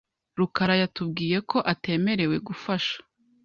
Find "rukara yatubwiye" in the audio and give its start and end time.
0.37-1.37